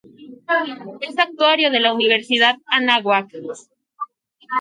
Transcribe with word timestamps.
Es 1.01 1.19
Actuario 1.19 1.69
de 1.69 1.79
la 1.79 1.93
Universidad 1.93 2.55
Anáhuac. 2.65 3.29